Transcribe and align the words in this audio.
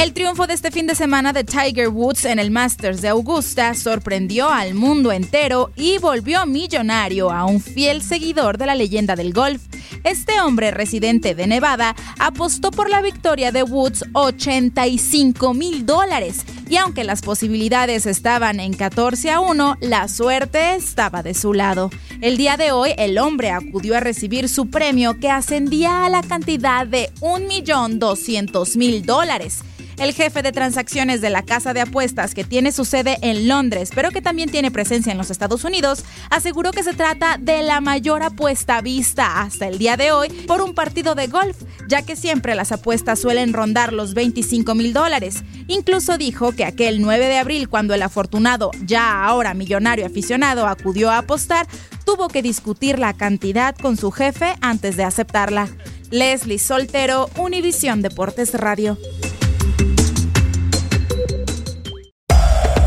El 0.00 0.14
triunfo 0.14 0.46
de 0.46 0.54
este 0.54 0.70
fin 0.70 0.86
de 0.86 0.94
semana 0.94 1.34
de 1.34 1.44
Tiger 1.44 1.88
Woods 1.88 2.24
en 2.24 2.38
el 2.38 2.50
Masters 2.50 3.02
de 3.02 3.08
Augusta 3.08 3.74
sorprendió 3.74 4.48
al 4.48 4.72
mundo 4.72 5.12
entero 5.12 5.72
y 5.76 5.98
volvió 5.98 6.46
millonario 6.46 7.30
a 7.30 7.44
un 7.44 7.60
fiel 7.60 8.00
seguidor 8.00 8.56
de 8.56 8.64
la 8.64 8.74
leyenda 8.74 9.14
del 9.14 9.34
golf. 9.34 9.60
Este 10.02 10.40
hombre 10.40 10.70
residente 10.70 11.34
de 11.34 11.46
Nevada 11.46 11.94
apostó 12.18 12.70
por 12.70 12.88
la 12.88 13.02
victoria 13.02 13.52
de 13.52 13.62
Woods 13.62 14.06
85 14.14 15.52
mil 15.52 15.84
dólares 15.84 16.46
y 16.70 16.76
aunque 16.76 17.02
las 17.02 17.20
posibilidades 17.20 18.06
estaban 18.06 18.60
en 18.60 18.74
14 18.74 19.30
a 19.32 19.40
1, 19.40 19.78
la 19.80 20.06
suerte 20.06 20.76
estaba 20.76 21.24
de 21.24 21.34
su 21.34 21.52
lado. 21.52 21.90
El 22.20 22.36
día 22.36 22.56
de 22.56 22.70
hoy 22.70 22.92
el 22.96 23.18
hombre 23.18 23.50
acudió 23.50 23.96
a 23.96 24.00
recibir 24.00 24.48
su 24.48 24.70
premio 24.70 25.18
que 25.18 25.30
ascendía 25.30 26.04
a 26.04 26.08
la 26.08 26.22
cantidad 26.22 26.86
de 26.86 27.10
1.200.000 27.20 29.04
dólares. 29.04 29.64
El 30.00 30.14
jefe 30.14 30.40
de 30.40 30.50
transacciones 30.52 31.20
de 31.20 31.28
la 31.28 31.42
casa 31.42 31.74
de 31.74 31.82
apuestas 31.82 32.34
que 32.34 32.42
tiene 32.42 32.72
su 32.72 32.86
sede 32.86 33.18
en 33.20 33.48
Londres, 33.48 33.90
pero 33.94 34.10
que 34.10 34.22
también 34.22 34.50
tiene 34.50 34.70
presencia 34.70 35.12
en 35.12 35.18
los 35.18 35.30
Estados 35.30 35.62
Unidos, 35.64 36.04
aseguró 36.30 36.70
que 36.70 36.82
se 36.82 36.94
trata 36.94 37.36
de 37.38 37.62
la 37.62 37.82
mayor 37.82 38.22
apuesta 38.22 38.80
vista 38.80 39.42
hasta 39.42 39.68
el 39.68 39.76
día 39.76 39.98
de 39.98 40.10
hoy 40.12 40.30
por 40.46 40.62
un 40.62 40.72
partido 40.72 41.14
de 41.14 41.26
golf, 41.26 41.56
ya 41.90 42.02
que 42.02 42.14
siempre 42.14 42.54
las 42.54 42.70
apuestas 42.70 43.18
suelen 43.18 43.52
rondar 43.52 43.92
los 43.92 44.14
25 44.14 44.74
mil 44.76 44.92
dólares. 44.92 45.42
Incluso 45.66 46.16
dijo 46.16 46.52
que 46.52 46.64
aquel 46.64 47.02
9 47.02 47.26
de 47.26 47.38
abril, 47.38 47.68
cuando 47.68 47.94
el 47.94 48.02
afortunado, 48.02 48.70
ya 48.86 49.24
ahora 49.24 49.54
millonario 49.54 50.06
aficionado, 50.06 50.68
acudió 50.68 51.10
a 51.10 51.18
apostar, 51.18 51.66
tuvo 52.06 52.28
que 52.28 52.42
discutir 52.42 53.00
la 53.00 53.12
cantidad 53.12 53.74
con 53.76 53.96
su 53.96 54.12
jefe 54.12 54.54
antes 54.60 54.96
de 54.96 55.02
aceptarla. 55.02 55.68
Leslie 56.10 56.60
Soltero, 56.60 57.28
Univisión 57.36 58.02
Deportes 58.02 58.54
Radio. 58.54 58.96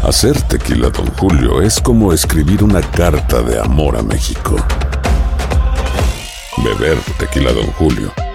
Hacer 0.03 0.41
tequila, 0.43 0.89
Don 0.89 1.07
Julio, 1.17 1.61
es 1.61 1.79
como 1.81 2.13
escribir 2.13 2.63
una 2.63 2.81
carta 2.81 3.41
de 3.41 3.59
amor 3.59 3.97
a 3.97 4.01
México. 4.01 4.55
Beber 6.57 6.97
tequila, 7.17 7.51
Don 7.51 7.67
Julio, 7.67 8.13